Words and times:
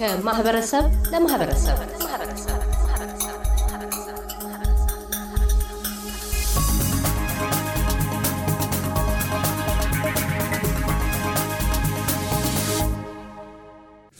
ከማህበረሰብ 0.00 0.84
ለማህበረሰብ። 1.12 1.78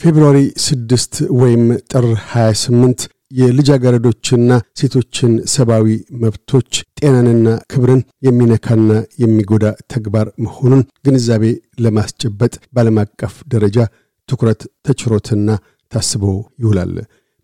ፌብርዋሪ 0.01 0.39
6 0.65 1.23
ወይም 1.41 1.62
ጥር 1.93 2.05
28 2.27 3.07
የልጃገረዶችና 3.33 4.53
ሴቶችን 4.79 5.33
ሰብአዊ 5.47 5.87
መብቶች 6.23 6.70
ጤናንና 7.01 7.48
ክብርን 7.73 8.01
የሚነካና 8.23 8.91
የሚጎዳ 9.19 9.65
ተግባር 9.87 10.28
መሆኑን 10.39 10.83
ግንዛቤ 11.06 11.45
ለማስጨበጥ 11.81 12.55
በዓለም 12.75 12.98
አቀፍ 12.98 13.37
ደረጃ 13.47 13.77
ትኩረት 14.30 14.61
ተችሮትና 14.87 15.48
ታስቦ 15.93 16.25
ይውላል። 16.62 16.95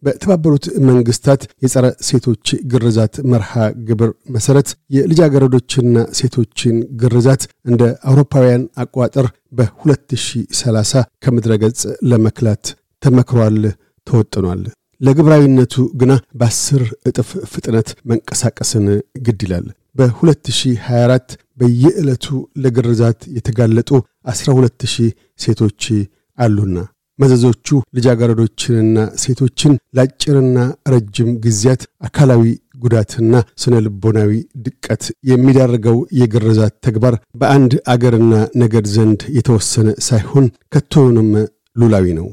በተባበሩት 0.03 0.65
መንግስታት 0.89 1.43
የጸረ 1.63 1.87
ሴቶች 2.09 2.47
ግርዛት 2.73 3.15
መርሃ 3.33 3.53
ግብር 3.89 4.11
መሰረት 4.31 4.69
የልጃገረዶችና 4.97 5.97
ሴቶችን 6.19 6.77
ግርዛት 7.03 7.43
እንደ 7.67 7.83
አውሮፓውያን 8.11 8.65
አቋጠር 8.83 9.27
በ2030 9.59 10.93
ከምድረ 11.25 11.55
ገጽ 11.63 11.81
ለመክላት 12.11 12.65
ተመክሯል፣ 13.03 13.59
ተወጥኗል። 14.07 14.63
ለግብራዊነቱ 15.01 15.75
ግና 16.01 16.13
በአስር 16.41 16.83
እጥፍ 17.09 17.31
ፍጥነት 17.53 17.89
መንቀሳቀስን 18.11 18.87
ግድ 19.27 19.41
ይላል። 19.47 19.67
በ2024 19.97 21.29
በየዕለቱ 21.59 22.27
ለግርዛት 22.65 23.21
የተጋለጡ 23.37 23.91
12000 24.31 24.97
ሴቶች 25.41 25.83
አሉና 26.39 26.77
መዘዞቹ 27.19 27.67
ልጃገረዶችንና 27.97 28.97
ሴቶችን 29.23 29.75
ለአጭርና 29.97 30.59
ረጅም 30.93 31.31
ጊዜያት 31.45 31.83
አካላዊ 32.03 32.43
ጉዳትና 32.83 33.33
ስነ 33.63 33.75
ልቦናዊ 33.85 34.33
ድቀት 34.65 35.05
የሚዳርገው 35.31 35.99
የግርዛት 36.19 36.75
ተግባር 36.87 37.15
በአንድ 37.41 37.75
አገርና 37.93 38.33
ነገድ 38.63 38.89
ዘንድ 38.97 39.23
የተወሰነ 39.39 39.89
ሳይሆን 40.09 40.47
ከቶውንም 40.75 41.31
ሉላዊ 41.77 42.07
ነው። 42.19 42.29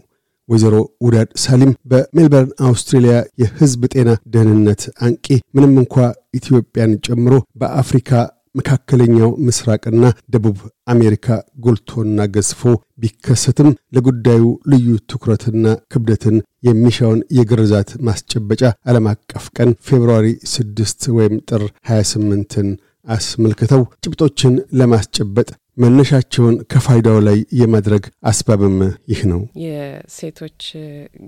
ወይዘሮ 0.49 0.75
ውዳድ 1.05 1.29
ሳሊም 1.43 1.71
በሜልበርን 1.91 2.49
አውስትሬልያ 2.67 3.13
የሕዝብ 3.41 3.81
ጤና 3.93 4.09
ደህንነት 4.33 4.81
አንቂ 5.05 5.25
ምንም 5.55 5.73
እንኳ 5.81 5.95
ኢትዮጵያን 6.39 6.93
ጨምሮ 7.07 7.33
በአፍሪካ 7.61 8.11
መካከለኛው 8.55 9.29
ምስራቅና 9.47 10.03
ደቡብ 10.33 10.57
አሜሪካ 10.93 11.27
ጎልቶና 11.65 12.25
ገዝፎ 12.35 12.61
ቢከሰትም 13.01 13.69
ለጉዳዩ 13.95 14.43
ልዩ 14.73 14.87
ትኩረትና 15.11 15.65
ክብደትን 15.93 16.35
የሚሻውን 16.67 17.21
የግርዛት 17.37 17.91
ማስጨበጫ 18.07 18.61
ዓለም 18.89 19.07
አቀፍ 19.13 19.45
ቀን 19.57 19.71
ፌብርዋሪ 19.87 20.27
6 20.53 21.07
ወይም 21.17 21.35
ጥር 21.49 21.63
28ን 21.91 22.69
አስመልክተው 23.07 23.81
ጭብጦችን 24.03 24.53
ለማስጨበጥ 24.79 25.49
መነሻቸውን 25.77 26.55
ከፋይዳው 26.71 27.17
ላይ 27.27 27.37
የማድረግ 27.59 28.03
አስባብም 28.29 28.75
ይህ 29.11 29.21
ነው። 29.31 29.39
የሴቶች 29.63 30.59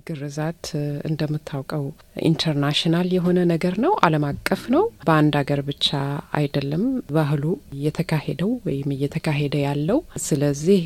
ግርዛት 0.08 0.66
እንደምታውቀው 1.10 1.86
international 2.30 3.08
የሆነ 3.16 3.40
ነገር 3.54 3.76
ነው፣ 3.86 3.94
ዓለም 4.08 4.26
አቀፍ 4.30 4.64
ነው። 4.76 4.84
በአንድ 5.08 5.36
ሀገር 5.42 5.62
ብቻ 5.70 5.88
አይደለም 6.40 6.84
ባህሉ 7.12 7.44
እየተካሄደው 7.78 8.52
ወይም 8.68 8.92
እየተካሄደ 8.96 9.56
ያለው። 9.66 10.00
ስለዚህ 10.26 10.84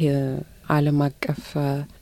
ዓለም 0.70 1.00
አቀፍ 1.06 1.44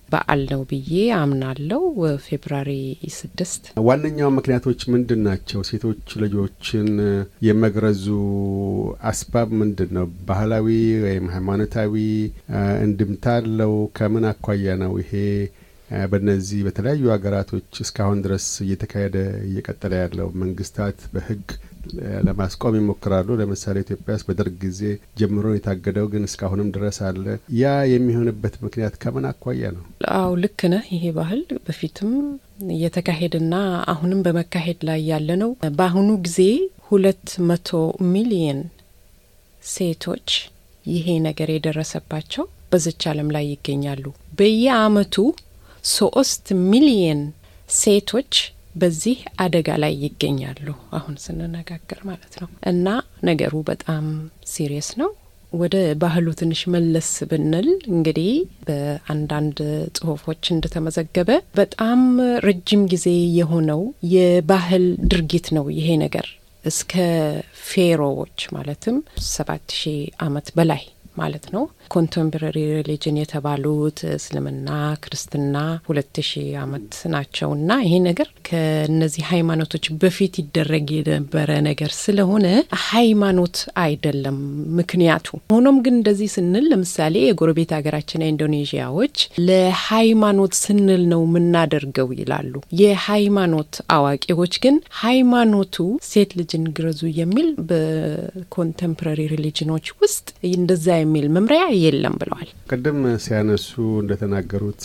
በዓል 0.10 0.42
ነው 0.52 0.62
ብዬ 0.70 0.92
አምናለው። 1.18 1.84
February 2.26 2.70
ስድስት 3.18 3.64
ዋነኛው 3.88 4.30
ምክንያቶች 4.38 4.82
ምንድን 4.94 5.22
ናቸው? 5.28 5.60
ሴቶች 5.70 6.04
ልጆችን 6.24 6.88
የመግረዙ 7.48 8.06
አስባብ 9.10 9.50
ምንድን 9.62 9.92
ነው? 9.98 10.08
ባህላዊ 10.30 10.68
ወይም 11.06 11.28
ሃይማኖታዊ 11.36 11.96
እንድምታ 12.86 13.26
አለው? 13.40 13.74
ከምን 14.00 14.28
አኳያ 14.32 14.76
ነው 14.84 14.94
ይሄ 15.04 15.14
በእነዚህ 16.12 16.60
በተለያዩ 16.66 17.04
ሀገራቶች 17.14 17.70
እስካሁን 17.84 18.22
ድረስ 18.26 18.48
እየተካሄደ 18.66 19.18
እየቀጠለ 19.48 19.94
ያለው? 20.04 20.30
መንግስታት 20.42 21.00
በህግ 21.14 21.46
ለማስቆም 22.28 22.78
ይሞክራሉ። 22.78 23.38
ለምሳሌ 23.40 23.78
ኢትዮጵያ 23.84 24.16
ውስጥ 24.18 24.28
በደርግ 24.30 24.56
ጊዜ 24.64 24.82
ጀምሮ 25.20 25.46
የታገደው 25.56 26.08
ግን 26.14 26.28
እስካሁንም 26.28 26.72
ድረስ 26.76 26.98
አለ። 27.08 27.26
ያ 27.58 27.66
የሚሆንበት 27.92 28.56
ምክንያት 28.66 28.96
ከምን 29.02 29.28
አኳያ 29.32 29.72
ነው? 29.76 29.84
አው 30.18 30.34
ልክ 30.44 30.62
ነህ። 30.74 30.86
ይሄ 30.96 31.06
ባህል 31.18 31.40
በፊትም 31.68 32.12
እየተካሄደና 32.76 33.54
አሁንም 33.94 34.24
በመካሄድ 34.26 34.80
ላይ 34.90 35.02
ያለ 35.12 35.30
ነው። 35.44 35.52
በአሁኑ 35.78 36.10
ጊዜ 36.26 36.40
ሁለት 36.88 37.28
መቶ 37.48 37.70
ሚሊየን 38.12 38.60
ሴቶች 39.70 40.30
ይሄ 40.86 41.08
ነገር 41.26 41.50
የደረሰባቸው 41.54 42.44
በዝች 42.72 43.02
ዓለም 43.10 43.30
ላይ 43.36 43.46
ይገኛሉ። 43.52 44.06
በየአመቱ 44.40 45.16
ሶስት 45.92 46.46
ሚሊየን 46.70 47.22
ሴቶች 47.78 48.34
በዚህ 48.78 49.18
አደጋ 49.40 49.78
ላይ 49.84 49.94
ይገኛሉ። 50.04 50.68
አሁን 50.94 51.16
ስንነጋገር 51.24 52.02
ማለት 52.10 52.36
ነው። 52.42 52.50
እና 52.72 52.88
ነገሩ 53.24 53.54
በጣም 53.70 54.06
serious 54.52 54.90
ነው። 55.02 55.12
ወደ 55.54 55.76
ባህሉ 56.00 56.28
ትንሽ 56.40 56.62
መለስ 56.74 57.10
ብንል 57.30 57.68
እንግዲህ 57.92 58.32
በአንዳንድ 58.68 59.60
ጽሁፎች 59.98 60.44
እንደተመዘገበ 60.54 61.30
በጣም 61.56 62.02
ረጅም 62.46 62.82
ጊዜ 62.94 63.06
የሆነው 63.38 63.82
የባህል 64.14 64.86
ድርጊት 65.12 65.48
ነው 65.58 65.66
ይሄ 65.78 65.90
ነገር 66.04 66.28
እስከ 66.64 66.94
ፈርኦኖች 67.68 68.40
ማለትም 68.54 68.96
ሰባት 69.32 69.68
ሺህ 69.78 69.98
አመት 70.26 70.48
በላይ 70.58 70.84
ማለት 71.18 71.46
ነው። 71.54 71.64
contemporary 71.94 72.58
religion 72.78 73.18
የተባሉት 73.20 74.00
እስልምና፣ 74.16 74.70
ክርስትና 75.04 75.56
ሁለት 75.88 76.18
ሺህ 76.28 76.48
አመት 76.62 76.94
ናቸው 77.14 77.50
እና 77.58 77.80
ይሄ 77.84 77.94
ነገር 78.08 78.28
ከነዚህ 78.50 79.24
ሃይማኖቶች 79.32 79.86
በፊት 80.02 80.34
ይደረግ 80.42 80.88
የነበረ 80.98 81.50
ነገር 81.68 81.92
ስለሆነ 82.00 82.46
ሃይማኖት 82.88 83.58
አይደለም 83.84 84.38
ምክንያቱ። 84.80 85.26
ሆኖም 85.52 85.78
ግን 85.86 85.96
እንደዚህ 86.00 86.30
ስንል 86.36 86.68
ለምሳሌ 86.72 87.16
የጎረቤት 87.26 87.72
ሀገራችን 87.78 88.26
ኢንዶኔዥያዎች 88.30 89.16
ለሃይማኖት 89.48 90.54
ስንል 90.62 91.04
ነው 91.12 91.24
የምናደርገው 91.28 92.10
ይላሉ። 92.20 92.54
የሃይማኖት 92.82 93.56
አዋቂዎች 93.96 94.54
ግን 94.64 94.76
ሃይማኖቱ 95.02 95.76
ሴት 96.10 96.32
ልጅን 96.40 96.66
ግረዙ 96.78 97.02
የሚል 97.20 97.50
በ 97.70 97.92
contemporary 97.92 99.22
religion 99.34 99.70
ኖች 99.70 99.88
ውስጥ 100.02 100.26
እንደዛ 100.52 100.88
የሚል 101.08 101.28
መምሪያ 101.36 101.64
የለም 101.82 102.16
ብለዋል። 102.22 102.50
ቅድም 102.72 102.98
ሲያነሱ 103.24 103.70
እንደተናገሩት 104.02 104.84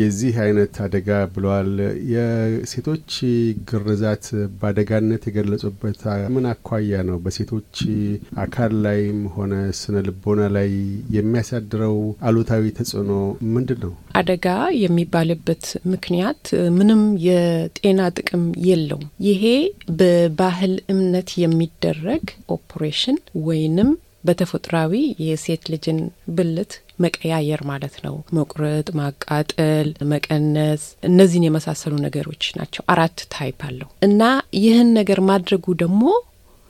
የዚህ 0.00 0.34
አይነት 0.44 0.74
አደጋ 0.84 1.08
ብለዋል። 1.34 1.70
የሴቶች 2.14 3.10
ግርዛት 3.70 4.26
በአደጋነት 4.60 5.22
የገለጹበት 5.28 6.00
ምን 6.34 6.44
አኳያ 6.50 7.02
ነው? 7.08 7.16
በሴቶች 7.24 7.74
አካል 8.44 8.72
ላይም 8.86 9.20
ሆነ 9.36 9.52
ስነ 9.80 9.96
ልቦና 10.06 10.42
ላይ 10.56 10.70
የሚያሳድረው 11.16 11.96
አሉታዊ 12.26 12.64
ተጽዕኖ 12.78 13.12
ምንድን 13.54 13.80
ነው? 13.84 13.92
አደጋ 14.18 14.46
የሚባልበት 14.82 15.64
ምክንያት 15.92 16.42
ምንም 16.76 17.00
የጤና 17.26 18.00
ጥቅም 18.18 18.44
የለውም። 18.66 19.06
ይሄ 19.26 19.44
በባህል 20.00 20.74
እምነት 20.92 21.30
የሚደረግ 21.42 22.24
ኦፕሬሽን 22.56 23.18
ወይንም 23.46 23.90
በተፈጥሯዊ 24.26 24.92
የሴት 25.26 25.64
ልጅን 25.72 25.98
ብልት 26.36 26.72
መቀያየር 27.00 27.60
ማለት 27.70 27.96
ነው። 28.04 28.14
መቁረጥ፣ 28.36 28.86
ማቃጠል፣ 29.00 29.88
መቀነስ 30.12 30.84
እነዚህን 31.08 31.46
የመሳሰሉ 31.46 31.94
ነገሮች 32.06 32.44
ናቸው። 32.58 32.84
አራት 32.94 33.18
type 33.34 33.60
አለው 33.68 33.90
እና 34.02 34.22
ይህን 34.60 34.90
ነገር 34.98 35.20
ማድረጉ 35.30 35.74
ደግሞ 35.82 36.02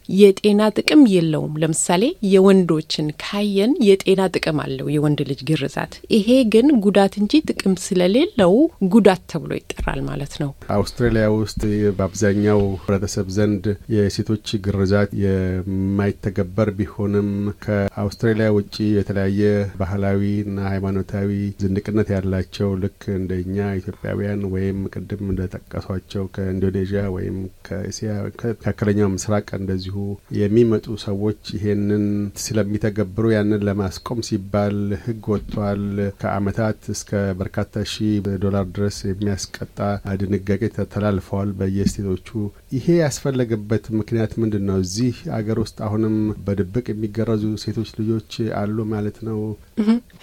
የጤና 0.09 0.61
ጥቅም 0.77 1.03
የለውም። 1.13 1.55
ለምሳሌ 1.63 2.03
የወንዶችን 2.33 3.07
ካየን 3.23 3.73
የጤና 3.89 4.21
ጥቅም 4.35 4.59
አለው 4.65 4.87
የወንድ 4.95 5.21
ልጅ 5.31 5.41
ግርዛት። 5.51 5.93
ይሄ 6.15 6.29
ግን 6.53 6.69
ጉዳት 6.87 7.15
እንጂ 7.21 7.33
ጥቅም 7.51 7.75
ስለሌለው 7.87 8.55
ጉዳት 8.93 9.23
ተብሎ 9.33 9.51
ይጠራል 9.59 10.01
ማለት 10.09 10.35
ነው። 10.43 10.51
አውስትራሊያ 10.77 11.27
ውስጥ 11.37 11.63
በአብዛኛው 11.99 12.61
ህብረተሰብ 12.77 13.29
ዘንድ 13.37 13.65
የሴቶች 13.97 14.35
ግርዛት 14.67 15.11
የማይተገበር 15.25 16.69
ቢሆንም 16.79 17.31
ከአውስትራሊያ 17.65 18.49
ውጭ 18.57 18.75
የተለያየ 18.97 19.43
ባህላዊና 19.81 20.35
ሃይማኖታዊ 20.71 21.31
ዝንቅነት 21.63 22.09
ያላቸው 22.15 22.71
ልክ 22.83 23.01
እንደኛ 23.17 23.57
ኢትዮጵያውያን 23.81 24.43
ወይም 24.55 24.79
ቅድም 24.95 25.25
እንደጠቀሷቸው 25.33 26.25
ከኢንዶኔዥያ 26.35 27.03
ወይም 27.17 27.37
ከእስያ 27.69 28.11
ከመካከለኛው 28.41 29.11
ምስራቅ 29.15 29.49
እንደዚሁ 29.59 29.96
የሚመጡ 30.39 30.97
ሰዎች 31.05 31.41
ይሄንን 31.57 32.05
ስለሚተገብሩ 32.43 33.25
ያንን 33.35 33.65
ለማስቆም 33.69 34.21
ሲባል 34.29 34.77
ሕግ 35.05 35.25
ወጥቷል። 35.33 35.83
ከአመታት 36.21 36.81
እስከ 36.95 37.11
በርካታ 37.41 37.63
ሺህ 37.93 38.15
ዶላር 38.45 38.67
ድረስ 38.77 38.99
የሚያስቀጣ 39.07 39.79
ድንጋጌ 40.21 40.63
ተላልፈዋል 40.95 41.51
በየስቴቶቹ። 41.59 42.29
ይሄ 42.77 42.87
ያስፈለገበት 43.03 43.85
ምክንያት 43.99 44.35
ምንድን 44.43 44.67
ነው? 44.69 44.79
እዚህ 44.85 45.17
አገር 45.37 45.59
ውስጥ 45.65 45.79
አሁንም 45.87 46.17
በድብቅ 46.47 46.87
የሚገረዙ 46.91 47.45
ሴቶች 47.65 47.91
ልጆች 48.01 48.31
አሉ 48.61 48.79
ማለት 48.93 49.19
ነው። 49.29 49.41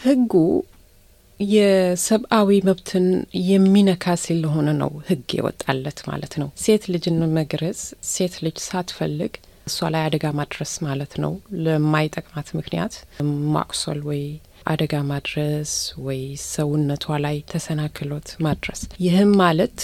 ሕጉ 0.04 0.34
የሰብአዊ 1.40 2.50
መብትን 2.68 3.06
የሚነካ 3.48 4.16
ስለሆነ 4.24 4.70
ነው 4.82 4.92
ሕግ 5.08 5.30
የወጣለት 5.38 6.00
ማለት 6.10 6.34
ነው። 6.42 6.50
ሴት 6.64 6.84
ልጅን 6.94 7.18
መግረዝ 7.38 7.80
ሴት 8.12 8.36
ልጅ 8.46 8.58
ሳትፈልግ 8.68 9.34
እሷ 9.68 9.90
ላይ 9.94 10.02
አደጋ 10.06 10.26
ማድረስ 10.38 10.74
ማለት 10.86 11.14
ነው። 11.24 11.34
ለማይጠቅማት 11.66 12.50
ምክንያት 12.58 12.96
ማቁሰል 13.54 14.02
ወይ 14.10 14.24
አደጋ 14.72 14.94
ማድረስ 15.10 15.72
ወይ 16.06 16.20
ሰውነቷ 16.46 17.16
ላይ 17.24 17.38
ተሰናክሎት 17.52 18.28
ማድረስ። 18.46 18.82
ይህም 19.06 19.32
ማለት 19.42 19.78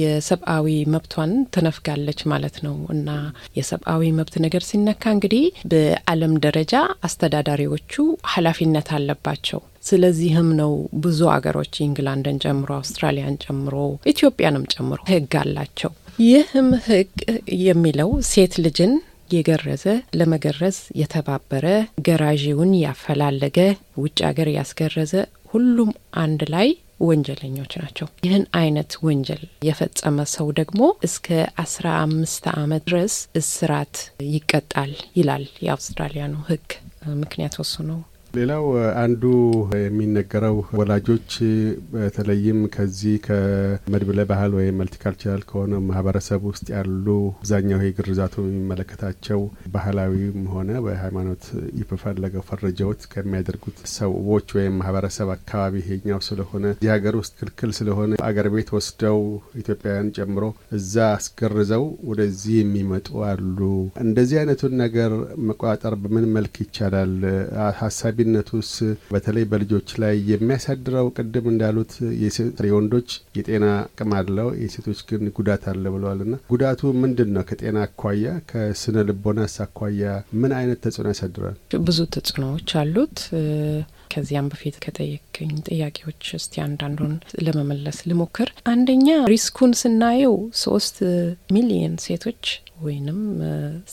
የሰብአዊ 0.00 0.66
መብቷን 0.94 1.32
ትነፍጋለች 1.54 2.20
ማለት 2.32 2.56
ነው 2.66 2.76
እና 2.94 3.10
የሰብአዊ 3.58 4.12
መብት 4.18 4.36
ነገር 4.46 4.64
ሲነካ 4.68 5.04
እንግዲህ 5.16 5.44
በዓለም 5.72 6.34
ደረጃ 6.46 6.74
አስተዳዳሪዎቹ 7.08 7.92
ኃላፊነት 8.34 8.90
አለባቸው። 8.98 9.60
ስለዚህም 9.86 10.48
ነው 10.60 10.72
ብዙ 11.02 11.20
አገሮች 11.32 11.74
ኢንግላንድን 11.84 12.40
ጨምሮ 12.44 12.70
አውስትራሊያን 12.78 13.38
ጨምሮ 13.44 13.74
ኢትዮጵያንም 14.12 14.66
ጨምሮ 14.74 14.98
ህግ 15.10 15.34
አላቸው። 15.42 15.92
ይህም 16.18 16.68
ህግ 16.84 17.10
የሚለው 17.62 18.10
ሴት 18.28 18.54
ልጅን 18.64 18.92
የገረዘ 19.30 19.84
ለመገረዝ 20.18 20.76
የተባበረ 21.00 21.66
ገራዢውን 22.06 22.72
ያፈላለገ 22.82 23.58
ውጭ 24.02 24.18
ሀገር 24.28 24.48
ያስገረዘ 24.54 25.12
ሁሉም 25.52 25.90
አንድ 26.22 26.42
ላይ 26.54 26.68
ወንጀለኞች 27.00 27.72
ናቸው። 27.80 28.06
ይህን 28.24 28.44
አይነት 28.60 28.92
ወንጀል 29.06 29.42
የፈጸመ 29.68 30.24
ሰው 30.34 30.48
ደግሞ 30.60 30.80
እስከ 31.08 31.26
አስራ 31.64 31.86
አምስት 32.04 32.44
ዓመት 32.56 32.84
ድረስ 32.90 33.14
እስራት 33.40 33.96
ይቀጣል 34.30 34.92
ይላል 35.18 35.46
የአውስትራሊያኑ 35.66 36.34
ህግ። 36.48 36.68
ምክንያት 37.20 37.56
ወሱ 37.60 37.74
ነው። 37.90 37.98
ሌላው 38.36 38.64
አንዱ 39.02 39.22
የሚነገረው 39.78 40.56
ወላጆች 40.78 41.30
በተለይም 41.92 42.58
ከዚህ 42.74 43.14
ከመድብለ 43.26 44.20
ባህል 44.30 44.52
ወይም 44.58 44.78
መልቲካልቸራል 44.80 45.42
ከሆነ 45.50 45.78
ማህበረሰብ 45.86 46.40
ውስጥ 46.50 46.66
ያሉ 46.74 47.06
አብዛኛው 47.36 47.78
ይሄ 47.80 47.90
ግርዛቱ 47.98 48.34
የሚመለከታቸው 48.44 49.40
ባህላዊም 49.76 50.40
ሆነ 50.54 50.70
በሃይማኖት 50.86 51.44
በፈለገው 51.90 52.44
ፈረጃዎት 52.48 53.02
ከሚያደርጉት 53.12 53.78
ሰዎች 53.94 54.46
ወይም 54.56 54.76
ማህበረሰብ 54.80 55.30
አካባቢ 55.36 55.74
ይሄኛው 55.82 56.20
ስለሆነ 56.28 56.64
እዚህ 56.74 56.90
ሀገር 56.94 57.16
ውስጥ 57.20 57.32
ክልክል 57.40 57.72
ስለሆነ 57.78 58.20
አገር 58.28 58.48
ቤት 58.54 58.70
ወስደው 58.76 59.18
ኢትዮጵያውያን 59.60 60.12
ጨምሮ 60.18 60.44
እዛ 60.78 60.94
አስገርዘው 61.16 61.86
ወደዚህ 62.10 62.56
የሚመጡ 62.60 63.08
አሉ። 63.30 63.58
እንደዚህ 64.06 64.36
አይነቱን 64.40 64.76
ነገር 64.84 65.12
መቆጣጠር 65.48 65.96
በምን 66.02 66.28
መልክ 66.36 66.54
ይቻላል? 66.64 67.14
ሀሳቢ 67.80 68.18
ነቱስ 68.28 68.70
በተለይ 69.10 69.44
በልጆች 69.50 69.88
ላይ 70.02 70.14
የሚያሳድረው 70.30 71.06
ቅድም 71.16 71.46
እንዳሉት 71.52 71.92
የወንዶች 72.66 73.08
የጤና 73.38 73.64
አቅም 73.80 74.12
አለው፣ 74.18 74.48
የሴቶች 74.62 75.00
ግን 75.08 75.22
ጉዳት 75.38 75.64
አለ 75.70 75.84
ብለዋል። 75.94 76.20
ና 76.26 76.38
ጉዳቱ 76.52 76.92
ምንድን 77.02 77.30
ነው? 77.34 77.44
ከጤና 77.48 77.78
አኳያ 77.86 78.26
ከስነ 78.50 79.04
ልቦናስ 79.08 79.56
አኳያ 79.64 80.02
ምን 80.40 80.52
አይነት 80.58 80.80
ተጽዕኖ 80.86 81.06
ያሳድራል? 81.12 81.56
ብዙ 81.86 81.98
ተጽዕኖዎች 82.16 82.70
አሉት። 82.82 83.18
ከዚያም 84.12 84.50
በፊት 84.52 84.76
ከጠየቀኝ 84.84 85.52
ጥያቄዎች 85.68 86.22
እስቲ 86.38 86.54
አንዳንዱን 86.66 87.14
ለመመለስ 87.46 87.98
ልሞክር። 88.10 88.50
አንደኛ 88.68 89.08
risk 89.32 89.52
ኡን 89.52 89.72
ስናየው 89.80 90.36
ሶስት 90.62 90.98
ሚሊየን 91.56 91.96
ሴቶች 92.04 92.44
ወይንም 92.78 93.18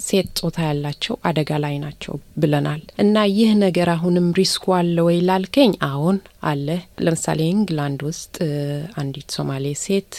ሴት 0.01 0.30
ጾታ 0.39 0.57
ያላቸው 0.68 1.15
አደጋ 1.30 1.51
ላይ 1.63 1.75
ናቸው 1.83 2.13
ብለናል 2.38 2.81
እና 3.03 3.15
ይህ 3.33 3.51
ነገር 3.63 3.89
አሁንም 3.94 4.27
risk 4.39 4.57
ኡ 4.57 4.65
አለ 4.77 4.97
ወይ 5.07 5.18
ላልከኝ፣ 5.27 5.71
አዎን 5.88 6.18
አለ። 6.50 6.68
ለምሳሌ 7.06 7.39
ኢንግላንድ 7.51 8.01
ውስጥ 8.09 8.35
አንዲት 9.01 9.30
ሶማሌ 9.38 9.65
ሴት 9.83 10.13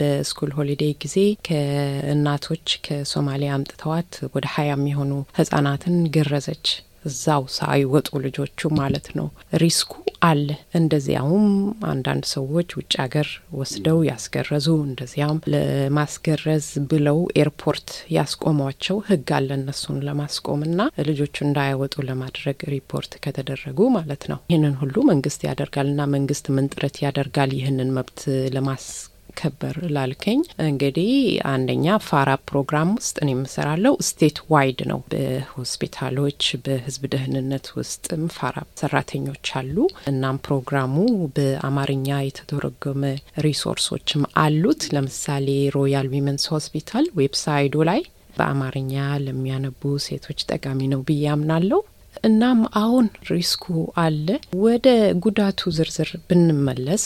በ 0.00 0.13
school 0.13 0.52
holiday 0.58 0.92
ጊዜ 1.04 1.16
ከእናቶች 1.48 2.66
ከሶማሊያ 2.86 3.56
አምጥተዋት 3.56 4.12
ወደ 4.34 4.46
ሀያ 4.54 4.70
የሚሆኑ 4.74 5.12
ህጻናትን 5.40 5.96
ገረዘች። 6.16 6.66
እዛው 7.06 7.42
ሳይወጡ 7.54 8.08
ልጆቹ 8.24 8.70
ማለት 8.78 9.06
ነው። 9.18 9.28
risk 9.62 9.82
ኡ 9.82 9.92
አለ። 10.22 10.48
እንደዚያውም 10.78 11.46
አንዳንድ 11.90 12.24
ሰዎች 12.32 12.68
ውጭ 12.78 12.92
ሀገር 13.02 13.28
ወስደው 13.58 13.98
ያስገረዙ፣ 14.08 14.66
እንደዚያም 14.84 15.38
ለማስገረዝ 15.54 16.66
ብለው 16.90 17.18
ኤርፖርት 17.42 17.88
ያስቆሟቸው 18.16 18.98
ህግ 19.08 19.30
አለ 19.38 19.48
እነሱን 19.58 19.98
ለማስቆምና 20.08 20.78
ልጆቹ 21.08 21.36
እንዳያወጡ 21.46 21.94
ለማድረግ 22.08 22.58
ሪፖርት 22.74 23.14
ከተደረጉ 23.24 23.88
ማለት 23.96 24.24
ነው። 24.32 24.40
ይህንን 24.50 24.76
ሁሉ 24.82 24.96
መንግስት 25.10 25.40
ያደርጋልና 25.48 26.00
መንግስት 26.16 26.48
ምን 26.56 26.68
ጥረት 26.74 26.98
ያደርጋል 27.04 27.52
ይህንን 27.58 27.94
መብት 27.96 28.20
ለማስከበር 28.56 29.76
ላልከኝ 29.94 30.40
እንግዲህ 30.64 31.10
አንደኛ 31.52 31.96
ፋራ 32.06 32.30
ፕሮግራም 32.48 32.90
ውስጥ 32.96 33.16
እኔ 33.22 33.30
የምሰራለው 33.34 33.94
state 34.08 34.38
wide 34.52 34.80
ነው። 34.90 35.00
በሆስፒታሎች 35.12 36.42
በህዝብ 36.64 37.02
ደህንነት 37.12 37.66
ውስጥም 37.76 38.24
ፋራ 38.36 38.56
ሰራተኞች 38.80 39.48
አሉ። 39.60 39.76
እናም 40.10 40.40
ፕሮግራሙ 40.46 40.94
በአማርኛ 41.36 42.08
የተተረጎመ 42.22 43.02
resource 43.46 43.91
ኦችም 43.91 44.24
አሉት። 44.44 44.84
ለምሳሌ 44.94 45.48
Royal 45.76 46.08
Women's 46.14 46.46
Hospital 46.52 47.06
website 47.20 47.70
ኡ 47.70 47.84
ላይ 47.90 48.02
በአማርኛ 48.36 48.94
ለሚያነቡ 49.24 49.80
ሴቶች 50.04 50.40
ጠቃሚ 50.50 50.80
ነው 50.92 51.00
ብዬ 51.08 51.24
አምናለሁ። 51.32 51.80
እናም 52.24 52.60
አሁን 52.80 53.06
risk 53.30 53.54
ኡ 53.54 53.66
አለ። 54.02 54.26
ወደ 54.62 54.86
ጉዳቱ 55.24 55.70
ዝርዝር 55.76 56.10
ብንመለስ 56.28 57.04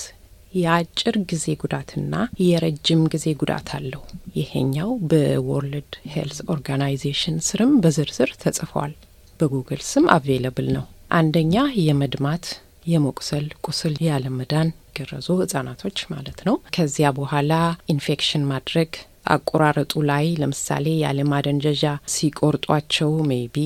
የአጭር 0.54 1.16
ጊዜ 1.30 1.46
ጉዳትና 1.62 2.14
የረጅም 2.44 3.02
ጊዜ 3.14 3.26
ጉዳት 3.40 3.68
አለው። 3.76 4.02
ይሄኛው 4.38 4.90
በ 5.10 5.34
World 5.34 5.92
Health 6.12 6.38
Organization 6.54 7.38
ስርም 7.48 7.72
በዝርዝር 7.84 8.32
ተጽፏል። 8.42 8.92
በጉግል 9.40 9.82
ስም 9.88 10.04
available 10.14 10.68
ነው። 10.76 10.84
አንደኛ 11.18 11.54
የመድማት 11.84 12.44
የመቁሰል 12.86 13.46
ቁስል 13.66 13.94
ያለመዳን 14.06 14.68
ገረዙ 14.96 15.26
ህጻናቶች 15.40 15.98
ማለት 16.12 16.38
ነው። 16.46 16.56
ከዚያ 16.74 17.08
በኋላ 17.16 17.52
ኢንፌክሽን 17.94 18.44
ማድረግ 18.50 18.90
አቆራረጡ 19.26 19.92
ላይ 20.08 20.26
ለምሳሌ 20.40 20.86
ያለ 21.02 21.20
ማደንጀዣ 21.30 21.82
ሲቆርጧቸው 22.14 23.12
maybe 23.30 23.56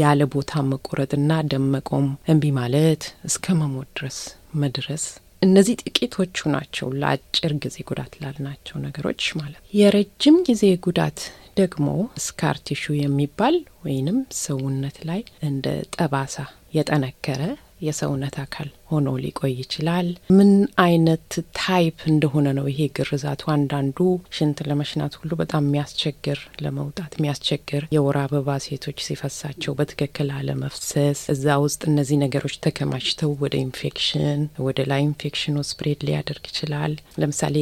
ያለ 0.00 0.22
ቦታ 0.34 0.62
መቆረጥና 0.70 1.30
ደም 1.52 1.66
መቆም 1.74 2.08
እምቢ 2.32 2.50
ማለት 2.58 3.04
እስከ 3.28 3.54
መሞት 3.60 3.88
ድረስ 3.96 4.18
መድረስ 4.62 5.04
እነዚህ 5.42 5.74
ጥቂቶቹ 5.82 6.48
ናቸው 6.52 6.88
ለአጭር 7.00 7.52
ጊዜ 7.64 7.76
ጉዳት 7.88 8.12
ላልናቸው 8.22 8.76
ነገሮች 8.84 9.22
ማለት 9.40 9.60
የረጅም 9.78 10.36
ጊዜ 10.48 10.64
ጉዳት 10.86 11.20
ደግሞ 11.58 11.88
scar 12.24 12.56
tissue 12.66 12.94
የሚባል 12.98 13.54
ወይንም 13.84 14.18
ሰውነት 14.40 14.98
ላይ 15.08 15.20
እንደ 15.48 15.66
ጠባሳ 15.96 16.36
የጠነከረ 16.76 17.42
የሰውነት 17.80 18.36
አካል 18.42 18.68
ሆኖ 18.90 19.08
ሊቆይ 19.22 19.52
ይችላል። 19.60 20.06
ምን 20.36 20.50
አይነት 20.84 21.28
type 21.58 21.98
እንደሆነ 22.10 22.46
ነው 22.58 22.66
ይሄ 22.70 22.80
ግርዛቱ። 22.96 23.42
አንዳንዱ 23.54 23.98
ሽንት 24.36 24.58
ለመሽናት 24.68 25.14
ሁሉ 25.20 25.30
በጣም 25.40 25.64
የሚያስቸግር 25.66 26.40
ለመውጣት 26.64 27.12
የሚያስቸግር 27.16 27.84
የወር 27.96 28.18
አበባ 28.22 28.58
ሴቶች 28.66 28.98
ሲፈሳቸው 29.06 29.74
በትክክል 29.78 30.30
አለመፍሰስ፣ 30.36 31.22
እዛ 31.34 31.56
ውስጥ 31.64 31.82
እነዚህ 31.90 32.18
ነገሮች 32.24 32.56
ተከማችተው 32.66 33.32
ወደ 33.42 33.54
ኢንፌክሽን 33.64 34.40
ወደ 34.66 34.80
ላይ 34.90 35.02
infection 35.08 35.47
ኑ 35.47 35.56
spread 35.70 36.00
ሊያደርግ 36.08 36.44
ይችላል። 36.50 36.92
ለምሳሌ 37.20 37.56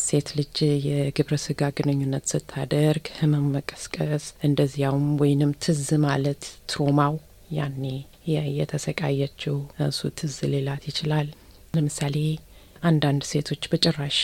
ሴት 0.00 0.30
ልጅ 0.38 0.56
የግብረ 0.88 1.36
ስጋ 1.44 1.70
ግንኙነት 1.78 2.26
ስታደርግ 2.32 3.06
ህመም 3.18 3.46
መቀስቀስ፣ 3.56 4.26
እንደዚያውም 4.48 5.08
ወይንም 5.22 5.52
ትዝ 5.64 5.86
ማለት 6.06 6.42
ትሮማው 6.70 7.16
ያኔ 7.54 7.84
የተሰቃየችው 8.58 9.56
እሱ 9.86 10.10
ትዝ 10.18 10.36
ሌላት 10.52 10.84
ይችላል። 10.90 11.28
ለምሳሌ 11.74 12.16
አንዳንድ 12.82 13.22
ሴቶች 13.30 13.62
በጭራሽ 13.70 14.20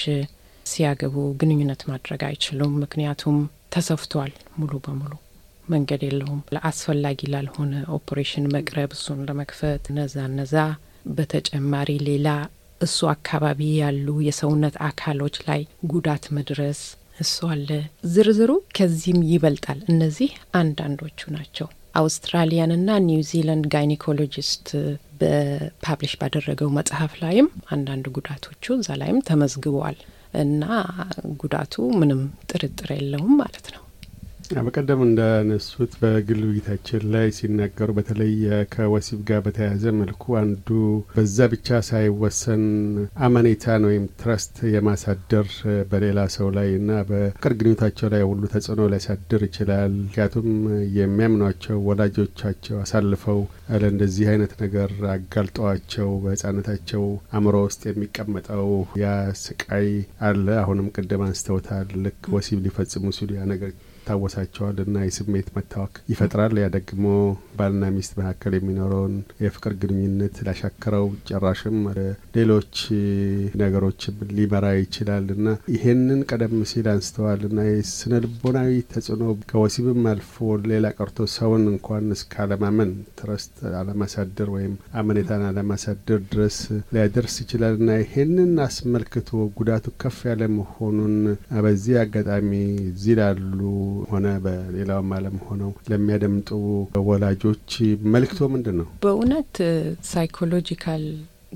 ሲያገቡ 0.66 1.16
ግንኙነት 1.40 1.83
ማድረግ 1.90 2.23
አይችሉም። 2.28 2.78
ምክንያቱም 2.83 3.38
ተሰፍቷል፣ 3.75 4.33
ሙሉ 4.59 4.73
በሙሉ 4.85 5.12
መንገድ 5.69 6.02
የለውም። 6.07 6.40
ለአስፈላጊ 6.54 7.21
ላልሆነ 7.33 7.75
ኦፕሬሽን 7.97 8.47
መቅረብ 8.54 8.90
እሱን 8.97 9.21
ለመክፈት 9.28 9.85
ነዛ 9.97 10.26
ነዛ። 10.37 10.54
በተጨማሪ 11.16 11.90
ሌላ 12.09 12.28
እሱ 12.80 12.99
አካባቢ 13.12 13.61
ያሉ 13.80 14.09
የሰውነት 14.26 14.76
አካሎች 14.88 15.37
ላይ 15.49 15.61
ጉዳት 15.92 16.25
መድረስ 16.37 16.80
እሱ 17.19 17.49
አለ። 17.50 17.69
ዝርዝሩ 18.12 18.50
ከዚህም 18.76 19.21
ይበልጣል። 19.30 19.80
እነዚህ 19.92 20.30
አንዳንዶቹ 20.61 21.21
ናቸው። 21.35 21.69
አውስትራሊያንና 21.94 22.90
ኒውዚላንድ 23.06 23.64
gynecologist 23.75 24.69
በ 25.21 25.41
publish 25.41 26.12
ባደረገው 26.20 26.68
መጽሐፍ 26.76 27.12
ላይም 27.23 27.47
አንዳንድ 27.75 28.06
ጉዳቶቹ 28.16 28.75
እዛ 28.76 28.99
ላይም 29.00 29.18
ተመዝግበዋል 29.28 29.99
እና 30.42 30.64
ጉዳቱ 31.40 31.75
ምንም 32.00 32.20
ጥርጥር 32.50 32.90
የለውም 32.97 33.35
ማለት 33.40 33.66
ነው። 33.75 33.82
በቀደም 34.50 35.00
እንዳነሱት 35.04 35.92
በግል 36.00 36.40
ውይይታችን 36.47 37.02
ላይ 37.12 37.26
ሲናገሩ 37.37 37.90
በተለይ 37.97 38.33
ከወሲብ 38.73 39.21
ጋር 39.28 39.40
በተያያዘ 39.45 39.92
መልኩ 39.99 40.25
አንዱ 40.40 40.69
በዛ 41.11 41.47
ብቻ 41.52 41.78
ሳይወሰን 41.88 42.64
አመኔታን 43.26 43.85
ወይም 43.88 44.04
ትረስት 44.21 44.57
የማሳደር 44.75 45.49
በሌላ 45.92 46.23
ሰው 46.37 46.49
ላይ 46.57 46.69
እና 46.78 46.99
በፍቅር 47.11 47.54
ግንኙነታቸው 47.61 48.11
ላይ 48.14 48.25
ሁሉ 48.30 48.42
ተጽዕኖ 48.54 48.88
ሊያሳድር 48.92 49.45
ይችላል። 49.49 49.95
ምክንያቱም 50.00 50.49
የሚያምኗቸው 50.99 51.78
ወላጆቻቸው 51.88 52.78
አሳልፈው 52.83 53.40
ለእንደዚህ 53.80 54.28
አይነት 54.33 54.54
ነገር 54.64 54.90
አጋልጠዋቸው 55.14 56.11
በሕጻነታቸው 56.25 57.04
አእምሮ 57.35 57.57
ውስጥ 57.66 57.83
የሚቀመጠው 57.90 58.66
ያ 59.02 59.14
ስቃይ 59.45 59.88
አለ። 60.25 60.49
አሁንም 60.62 60.90
ቅድም 60.97 61.25
አንስተውታል። 61.26 61.88
ልክ 62.04 62.21
ወሲብ 62.35 62.61
ሊፈጽሙ 62.66 63.07
ሲሉ 63.16 63.30
ያ 63.37 63.45
ነገር 63.52 63.73
ይታወሳቸዋል 64.00 64.76
እና 64.85 65.04
የስሜት 65.04 65.49
መታወክ 65.57 65.95
ይፈጥራል። 66.11 66.54
ያ 66.61 66.69
ደግሞ 66.76 67.07
ባልና 67.59 67.85
ሚስት 67.95 68.12
መካከል 68.21 68.52
የሚኖረውን 68.57 69.14
የፍቅር 69.45 69.73
ግንኙነት 69.83 70.37
ላሻከረው 70.47 71.07
ጭራሽም 71.28 71.78
ወደ 71.88 72.00
ሌሎች 72.37 72.75
ነገሮችም 73.62 73.99
ሊመራ 74.37 74.66
ይችላል 74.78 75.26
እና 75.35 75.47
ይሄንን 75.75 76.21
ቀደም 76.30 76.54
ሲል 76.71 76.87
አንስተዋል 76.92 77.42
እና 77.49 77.61
የስነ 77.71 78.12
ልቦናዊ 78.25 78.73
ተጽዕኖ 78.92 79.23
ከወሲብም 79.50 80.02
አልፎ 80.11 80.37
ሌላ 80.71 80.87
ቀርቶ 80.99 81.28
ሰውን 81.37 81.64
እንኳን 81.73 81.88
እስከ 82.16 82.35
አለማመን 82.45 82.90
ትረስት 83.21 83.54
አለማሳደር 83.80 84.50
ወይም 84.57 84.73
አመኔታን 85.00 85.45
አለማሳደር 85.50 86.21
ድረስ 86.33 86.59
ሊያደርስ 86.95 87.37
ይችላል 87.45 87.76
እና 87.80 87.99
ይሄንን 88.02 88.54
አስመልክቶ 88.66 89.28
ጉዳቱ 89.59 89.87
ከፍ 90.02 90.19
ያለ 90.30 90.42
መሆኑን 90.57 91.16
በዚህ 91.64 91.97
አጋጣሚ 92.02 92.50
እዚህ 92.90 93.14
ላሉ 93.21 93.59
ሆነ 94.11 94.26
በሌላውም 94.45 95.12
ዓለም 95.16 95.37
ሆነው 95.49 95.73
ለሚያደምጡ 95.90 96.49
ወላጆች 97.09 97.71
መልክቶ 98.12 98.49
ምንድን 98.54 98.78
ነው? 98.80 98.88
በእውነት 99.02 99.54
psychological 100.12 101.04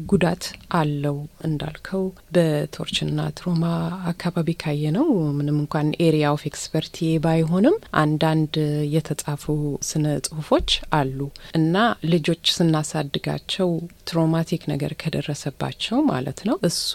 ጉዳት 0.04 0.44
አለው 0.76 1.16
እንዳልከው 1.46 2.00
በ 2.34 2.50
torture 2.50 3.03
ና 3.03 3.26
trauma 3.38 3.64
አካባቢ 4.10 4.48
ካየነው። 4.62 5.06
ምንም 5.36 5.58
እንኳን 5.60 5.88
area 6.06 6.32
of 6.34 6.42
expertise 6.50 6.96
ባይሆንም 7.24 7.76
አንዳንድ 8.00 8.56
የተጻፉ 8.94 9.44
ስነ 9.90 10.06
ጽሁፎች 10.26 10.70
አሉ 10.98 11.20
እና 11.60 11.76
ልጆች 12.10 12.44
ስናሳድጋቸው 12.56 13.70
ትሮማቲክ 14.10 14.64
ነገር 14.72 14.94
ከደረሰባቸው 15.02 16.00
ማለት 16.10 16.40
ነው 16.48 16.58
እሱ 16.70 16.90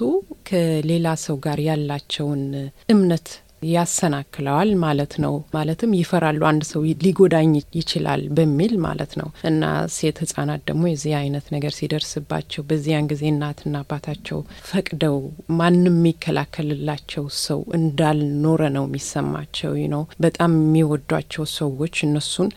ከሌላ 0.49 1.07
ሰው 1.25 1.37
ጋር 1.45 1.61
ያላቸውን 1.67 2.43
እምነት 2.89 3.29
ያሰናክለዋል 3.69 4.71
ማለት 4.83 5.13
ነው። 5.23 5.33
ማለትም 5.53 5.91
ይፈራሉ፣ 5.99 6.41
አንድ 6.49 6.63
ሰው 6.69 6.81
ሊጎዳኝ 7.03 7.51
ይችላል 7.79 8.21
በሚል 8.37 8.73
ማለት 8.85 9.11
ነው። 9.19 9.29
እና 9.49 9.63
ሴት 9.95 10.17
ህጻናት 10.23 10.61
ደግሞ 10.69 10.83
የዚህ 10.89 11.13
አይነት 11.19 11.45
ነገር 11.55 11.73
ሲደርስባቸው 11.79 12.63
በዚያን 12.69 13.09
ጊዜ 13.11 13.23
እናትና 13.31 13.75
አባታቸው 13.83 14.39
ፈቅደው 14.69 15.17
ማንም 15.59 15.97
የሚከላከልላቸው 15.99 17.25
ሰው 17.43 17.61
እንዳልኖረ 17.79 18.61
ነው 18.77 18.85
የሚሰማቸው 18.87 19.57
ነው። 19.93 20.03
በጣም 20.19 20.51
የሚወዷቸው 20.59 21.45
ሰዎች 21.59 21.95
እነሱን 22.05 22.49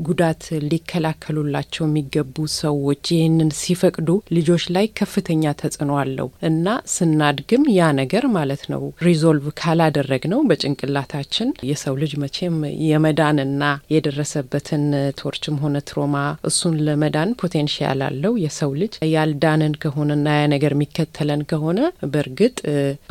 ጉዳት 0.00 0.42
ሊከላከሉላቸው 0.68 1.84
የሚገቡ 1.86 2.36
ሰዎች 2.56 3.04
ይህንን 3.14 3.50
ሲፈቅዱ 3.58 4.08
ልጆች 4.36 4.64
ላይ 4.74 4.86
ከፍተኛ 4.98 5.52
ተጽዕኖ 5.60 5.92
አለው 6.02 6.28
እና 6.48 6.66
ስናድግም 6.94 7.64
ያ 7.76 7.90
ነገር 8.00 8.26
ማለት 8.36 8.62
ነው 8.72 8.82
resolve 9.06 9.46
ካላደረግነው 9.60 10.40
በጭንቅላታችን 10.48 11.48
የሰው 11.70 11.96
ልጅ 12.02 12.14
መቼም 12.24 12.56
የመዳንና 12.88 13.62
የደረሰበትን 13.94 14.84
torture 15.20 15.50
ም 15.50 15.58
ሆነ 15.64 15.76
trauma 15.88 16.16
እሱን 16.50 16.76
ለመዳን 16.86 17.36
potential 17.42 18.02
አለው። 18.08 18.34
የሰው 18.44 18.70
ልጅ 18.80 18.94
ያልዳንን 19.14 19.74
ከሆነና 19.82 20.28
ያ 20.36 20.44
ነገር 20.54 20.74
የሚከተለን 20.74 21.42
ከሆነ 21.50 21.80
በእርግጥ 22.12 22.56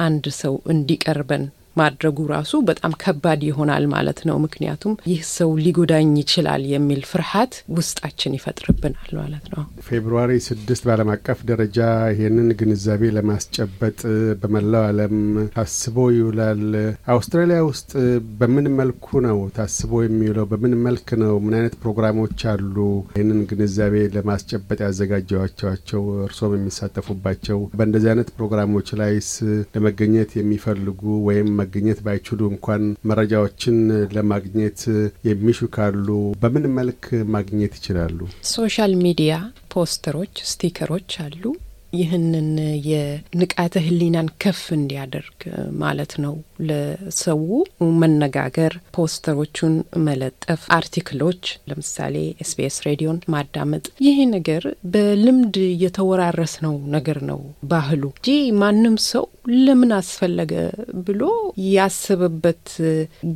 አንድ 0.05 0.25
ሰው 0.39 0.55
እንዲቀርበን 0.73 1.43
ማድረጉ 1.75 2.18
ራሱ 2.34 2.53
በጣም 2.68 2.92
ከባድ 3.03 3.42
ይሆናል 3.48 3.86
ማለት 3.94 4.20
ነው። 4.27 4.36
ምክንያቱም 4.44 4.94
ይህ 5.12 5.22
ሰው 5.34 5.51
ሊጎዳኝ 5.63 6.12
ይችላል 6.22 6.63
የሚል 6.74 7.01
ፍርሃት 7.12 7.53
ውስጣችን 7.77 8.36
ይፈጥርብናል 8.38 9.12
ማለት 9.22 9.46
ነው። 9.53 9.63
ፌብሩዋሪ 9.88 10.32
ስድስት 10.48 10.84
በዓለም 10.88 11.12
አቀፍ 11.15 11.39
ደረጃ 11.51 11.80
ይህንን 12.13 12.50
ግንዛቤ 12.60 13.12
ለማስጨበጥ 13.18 14.00
በመላው 14.42 14.84
ዓለም 14.89 15.15
ታስቦ 15.56 15.98
ይውላል። 16.18 16.62
አውስትራሊያ 17.13 17.60
ውስጥ 17.70 17.92
በምን 18.39 18.68
መልኩ 18.77 18.92
ነው 19.25 19.38
ታስቦ 19.58 19.92
የሚውለው? 20.03 20.46
በምን 20.51 20.74
መልክ 20.86 21.10
ነው? 21.24 21.34
ምን 21.44 21.56
አይነት 21.58 21.75
ፕሮግራሞች 21.84 22.39
አሉ? 22.51 22.75
ይህንን 23.15 23.39
ግንዛቤ 23.50 23.96
ለማስጨበጥ 24.15 24.80
ያዘጋጀዋቸው 24.86 25.70
እርሶም 26.27 26.53
የሚሳተፉባቸው 26.58 27.60
በእንደዚህ 27.77 28.10
አይነት 28.13 28.30
ፕሮግራሞች 28.38 28.88
ላይስ 29.00 29.30
ለመገኘት 29.75 30.32
የሚፈልጉ 30.38 31.00
ወይም 31.27 31.50
መገኘት 31.63 32.00
ባይችሉ 32.05 32.39
እንኳን 32.53 32.82
መረጃዎችን 33.10 33.77
ለማግኘት 34.15 34.79
የሚሹ 35.29 35.70
ካሉ 35.75 36.08
በምን 36.41 36.65
መልክ 36.77 37.03
ማግኘት 37.36 37.75
ይችላሉ? 37.79 38.20
social 38.53 38.93
media 39.05 39.33
poster 39.74 40.07
ኦች፣ 40.07 40.36
sticker 40.51 40.90
ኦች 40.90 41.12
አሉ። 41.25 41.43
ይህንን 41.93 42.47
የንቃተ 42.88 43.75
ሕሊናን 43.85 44.27
ከፍ 44.43 44.62
እንዲያደርግ 44.77 45.41
ማለት 45.81 46.13
ነው። 46.23 46.33
ለሰው 46.67 47.41
መነጋገር፣ 48.01 48.73
ፖስተሮቹን 48.95 49.73
መለጠፍ፣ 50.05 50.62
article 50.77 51.18
ኦች 51.18 51.41
ለምሳሌ 51.69 52.15
ኤስቢኤስ 52.43 52.77
ሬዲዮን 52.88 53.19
ማዳመጥ። 53.33 53.85
ይህ 54.05 54.17
ነገር 54.33 54.63
በልምድ 54.93 55.55
የተወራረስነው 55.83 56.75
ነገር 56.95 57.19
ነው 57.29 57.39
ባህሉ 57.71 58.03
እንጂ 58.13 58.29
ማንም 58.62 58.97
ሰው 59.09 59.25
ለምን 59.62 59.91
አስፈለገ 59.97 60.53
ብሎ 61.05 61.21
ያሰበበት 61.73 62.67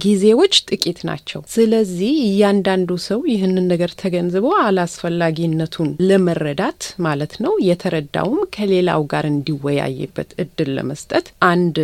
ጊዜዎች 0.04 0.54
ጥቂት 0.70 1.00
ናቸው። 1.08 1.42
ስለዚህ 1.54 2.14
እያንዳንዱ 2.28 2.92
ሰው 3.08 3.20
ይህንን 3.32 3.66
ነገር 3.74 3.92
ተገንዝቦ 4.02 4.46
አላስፈላጊነቱን 4.64 5.90
ለመረዳት 6.10 6.84
ማለት 7.08 7.36
ነው 7.44 7.54
የተረዳውም 7.68 8.40
ከሌላው 8.54 9.04
ጋር 9.12 9.26
እንዲወያይበት 9.32 10.32
እድል 10.44 10.72
ለመስጠት 10.78 11.28
አንድ 11.50 11.78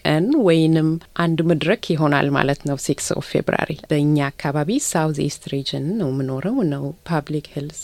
ቀን 0.00 0.26
ወይንም 0.46 0.88
አንድ 1.22 1.38
መድረክ 1.50 1.82
ይሆናል 1.92 2.28
ማለት 2.36 2.60
ነው። 2.68 2.76
sixth 2.84 3.06
of 3.16 3.26
February 3.32 3.70
በእኛ 3.90 4.16
አካባቢ 4.28 4.78
South 4.86 5.18
East 5.24 5.44
region 5.52 5.86
ነው 6.00 6.08
የምኖረው 6.12 6.56
ነው 6.70 6.84
Public 7.08 7.46
Health 7.54 7.82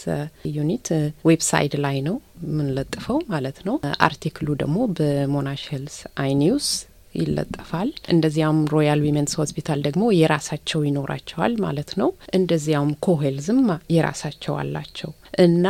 Unit 0.53 0.89
website 1.29 1.75
ላይ 1.85 1.99
ነው 2.09 2.17
የምንለጥፈው 2.47 3.19
ማለት 3.35 3.59
ነው። 3.69 3.77
article 4.07 4.39
ኡ 4.39 4.49
ደግሞ 4.63 4.79
በ 4.99 5.65
Monash 5.73 5.97
Health 6.23 6.33
iNews 6.43 6.69
ይለጠፋል። 7.17 7.91
እንደዚያም 8.15 8.61
Royal 8.75 9.03
Women's 9.07 9.35
Hospital 9.41 9.81
ደግሞ 9.87 10.05
የራሳቸው 10.15 10.83
ይኖራቸዋል 10.89 11.55
ማለት 11.67 11.93
ነው። 12.01 12.11
እንደዚያውም 12.39 12.95
cohealth 13.07 13.51
ም 13.51 13.63
የራሳቸው 13.95 14.57
አላቸው 14.63 15.13
እና 15.45 15.67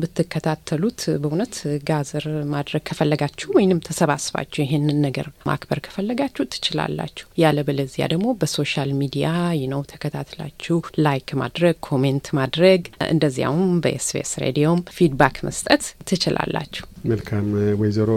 ብትከታተሉት 0.00 1.00
በእውነት 1.22 1.54
gather 1.88 2.24
ማድረግ 2.52 2.82
ከፈለጋችሁ 2.88 3.48
ወይንም 3.56 3.82
ተሰባስባችሁ 3.86 4.60
ይሄንን 4.64 4.98
ነገር 5.06 5.26
ማክበር 5.48 5.78
ከፈለጋችሁ 5.86 6.44
ትችላላችሁ። 6.54 7.26
ያለበለዚያ 7.42 8.06
ደግሞ 8.12 8.26
በ 8.40 8.53
social 8.53 8.92
media 9.00 9.28
ነው 9.74 9.82
ተከታትላችሁ 9.92 10.76
like 11.04 11.30
ማድረግ፣ 11.40 11.76
comment 11.88 12.26
ማድረግ 12.38 12.82
እንደዚያውም 13.10 13.64
በኤስቢኤስ 13.84 14.32
ሬዲዮም 14.44 14.82
feedback 14.96 15.38
መስጠት 15.48 15.82
ትችላላችሁ። 16.10 16.84
መልካም። 17.06 17.46
ወይዘሮ 17.80 18.10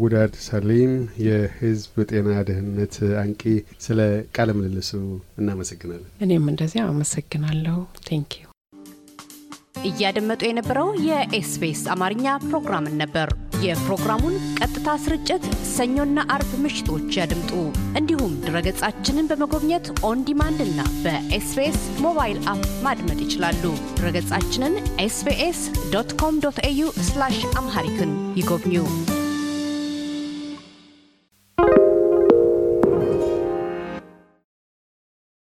ውዳድ 0.00 0.34
ሳሊም 0.46 0.92
የህዝብ 1.26 1.94
ጤና 2.08 2.40
ደህንነት 2.48 2.94
አንቂ፣ 3.22 3.42
ስለ 3.78 3.98
ቃለ 4.36 4.50
ምልልሱ 4.58 4.90
እናመሰግናለን። 5.38 6.10
እኔም 6.20 6.50
እንደዚያ 6.52 6.84
አመሰግናለሁ። 6.90 7.78
Thank 8.08 8.32
you። 8.36 8.44
እያደመጡ 9.88 10.42
የነበረው 10.46 10.88
የኤስቢኤስ 11.06 11.82
አማርኛ 11.94 12.36
ፕሮግራምን 12.46 12.96
ነበር። 13.02 13.28
የፕሮግራሙን 13.64 14.34
ቀጥታ 14.58 14.88
ስርጭት 15.04 15.44
ሰኞና 15.68 16.24
አርብ 16.34 16.50
ምሽቶች 16.64 17.08
ያድምጡ። 17.18 17.52
እንዲሁም 18.00 18.32
ድረገጻችንን 18.44 19.28
በመጎብኘት 19.30 19.86
On 20.08 20.24
Demand 20.28 20.60
እና 20.66 20.80
በኤስቢኤስ 21.04 21.80
mobile 22.00 22.40
app 22.52 22.64
ማድመጥ 22.86 23.18
ይችላሉ። 23.26 23.62
ድረገጻችንን 23.94 24.74
ኤስቢኤስ 25.00 25.62
ዶት 25.94 26.12
ኮም 26.22 26.40
ዶት 26.40 26.60
ኤዩ 26.64 26.88
አምሃሪክን 27.56 28.12
ይጎብኙ። 28.36 28.76